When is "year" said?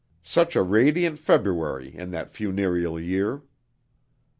2.99-3.43